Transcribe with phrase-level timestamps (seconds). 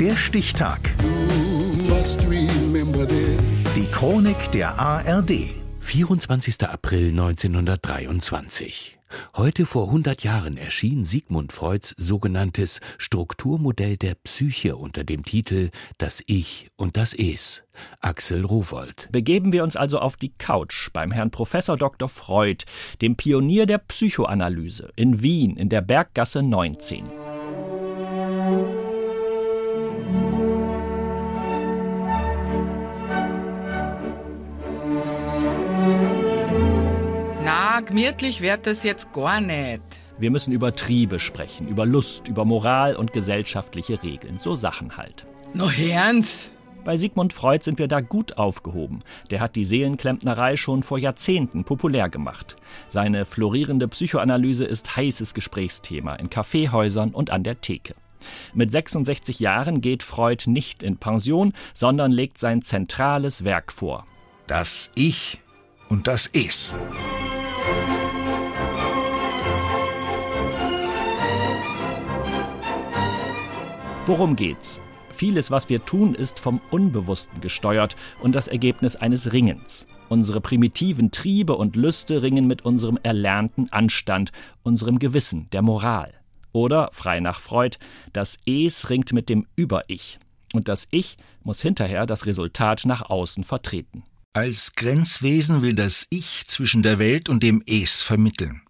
[0.00, 0.78] Der Stichtag.
[3.74, 5.32] Die Chronik der ARD.
[5.80, 6.62] 24.
[6.68, 8.96] April 1923.
[9.36, 16.22] Heute vor 100 Jahren erschien Sigmund Freuds sogenanntes Strukturmodell der Psyche unter dem Titel Das
[16.28, 17.64] Ich und das Es.
[18.00, 19.08] Axel Rowold.
[19.10, 22.08] Begeben wir uns also auf die Couch beim Herrn Professor Dr.
[22.08, 22.66] Freud,
[23.02, 27.04] dem Pionier der Psychoanalyse, in Wien in der Berggasse 19.
[37.82, 39.82] gemütlich wird das jetzt gar nicht.
[40.18, 44.38] Wir müssen über Triebe sprechen, über Lust, über Moral und gesellschaftliche Regeln.
[44.38, 45.26] So Sachen halt.
[45.54, 46.50] Noch ernst?
[46.84, 49.02] Bei Sigmund Freud sind wir da gut aufgehoben.
[49.30, 52.56] Der hat die Seelenklempnerei schon vor Jahrzehnten populär gemacht.
[52.88, 57.94] Seine florierende Psychoanalyse ist heißes Gesprächsthema in Kaffeehäusern und an der Theke.
[58.54, 64.06] Mit 66 Jahren geht Freud nicht in Pension, sondern legt sein zentrales Werk vor.
[64.46, 65.40] Das Ich
[65.88, 66.74] und das Es.
[74.08, 74.80] Worum geht's?
[75.10, 79.86] Vieles, was wir tun, ist vom Unbewussten gesteuert und das Ergebnis eines Ringens.
[80.08, 84.32] Unsere primitiven Triebe und Lüste ringen mit unserem erlernten Anstand,
[84.62, 86.14] unserem Gewissen, der Moral.
[86.52, 87.76] Oder, frei nach Freud,
[88.14, 90.18] das Es ringt mit dem Über-Ich.
[90.54, 94.04] Und das Ich muss hinterher das Resultat nach außen vertreten.
[94.38, 98.62] Als Grenzwesen will das Ich zwischen der Welt und dem Es vermitteln,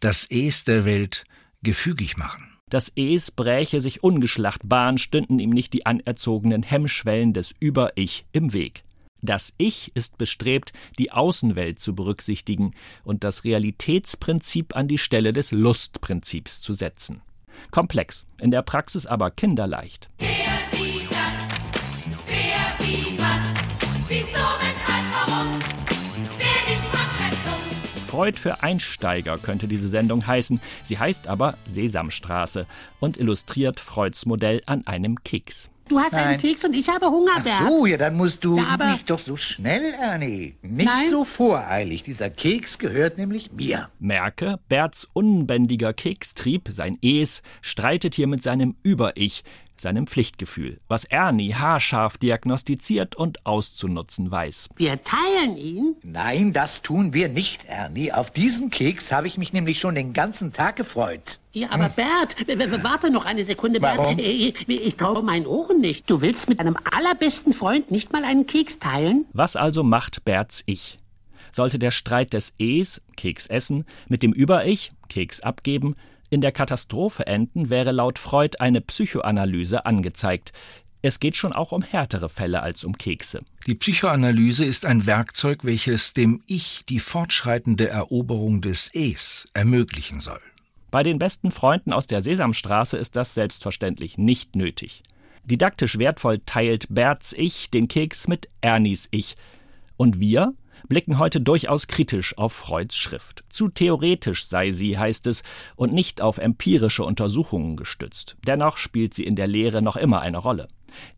[0.00, 1.24] das Es der Welt
[1.62, 2.58] gefügig machen.
[2.68, 8.52] Das Es bräche sich ungeschlacht Bahn, stünden ihm nicht die anerzogenen Hemmschwellen des Über-Ich im
[8.52, 8.84] Weg.
[9.22, 15.52] Das Ich ist bestrebt, die Außenwelt zu berücksichtigen und das Realitätsprinzip an die Stelle des
[15.52, 17.22] Lustprinzips zu setzen.
[17.70, 20.10] Komplex, in der Praxis aber kinderleicht.
[28.14, 30.60] Freud für Einsteiger könnte diese Sendung heißen.
[30.84, 32.64] Sie heißt aber Sesamstraße
[33.00, 35.68] und illustriert Freuds Modell an einem Keks.
[35.88, 36.28] Du hast Nein.
[36.28, 37.56] einen Keks und ich habe Hunger, Bert.
[37.62, 40.54] Ach so, ja, dann musst du ja, nicht doch so schnell, Ernie.
[40.62, 41.10] Nicht Nein.
[41.10, 42.04] so voreilig.
[42.04, 43.88] Dieser Keks gehört nämlich mir.
[43.98, 49.42] Merke, Berts unbändiger Kekstrieb, sein Es, streitet hier mit seinem Über-Ich,
[49.80, 54.70] seinem Pflichtgefühl, was Ernie haarscharf diagnostiziert und auszunutzen weiß.
[54.76, 55.96] Wir teilen ihn?
[56.02, 58.12] Nein, das tun wir nicht, Ernie.
[58.12, 61.38] Auf diesen Keks habe ich mich nämlich schon den ganzen Tag gefreut.
[61.52, 62.36] Ja, aber Bert,
[62.82, 63.98] warte noch eine Sekunde, Bert.
[63.98, 64.18] Warum?
[64.18, 66.10] Ich, ich traue meinen Ohren nicht.
[66.10, 69.26] Du willst mit deinem allerbesten Freund nicht mal einen Keks teilen?
[69.32, 70.98] Was also macht Berts Ich?
[71.52, 75.94] Sollte der Streit des Es, Keks essen, mit dem Über-Ich, Keks abgeben,
[76.30, 80.52] in der Katastrophe enden, wäre laut Freud eine Psychoanalyse angezeigt.
[81.02, 83.40] Es geht schon auch um härtere Fälle als um Kekse.
[83.66, 90.40] Die Psychoanalyse ist ein Werkzeug, welches dem Ich die fortschreitende Eroberung des Es ermöglichen soll.
[90.90, 95.02] Bei den besten Freunden aus der Sesamstraße ist das selbstverständlich nicht nötig.
[95.44, 99.36] Didaktisch wertvoll teilt Berts Ich den Keks mit Ernies Ich.
[99.98, 100.54] Und wir?
[100.88, 103.44] Blicken heute durchaus kritisch auf Freuds Schrift.
[103.48, 105.42] Zu theoretisch sei sie, heißt es,
[105.76, 108.36] und nicht auf empirische Untersuchungen gestützt.
[108.46, 110.68] Dennoch spielt sie in der Lehre noch immer eine Rolle.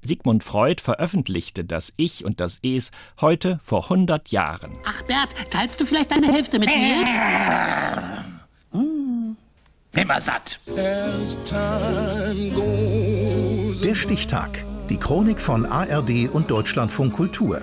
[0.03, 2.91] Sigmund Freud veröffentlichte das Ich und das Es
[3.21, 4.72] heute vor 100 Jahren.
[4.84, 8.25] Ach Bert, teilst du vielleicht deine Hälfte mit mir?
[8.73, 9.37] Mmh.
[9.94, 10.61] Nimmer satt.
[13.83, 14.65] Der Stichtag.
[14.91, 17.62] Die Chronik von ARD und Deutschlandfunk Kultur.